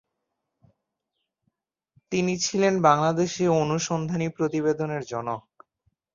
তিনি 2.11 2.33
ছিলেন 2.37 2.73
বাংলাদেশে 2.87 3.43
অনুসন্ধানী 3.61 4.27
প্রতিবেদনের 4.37 5.01
জনক। 5.05 5.41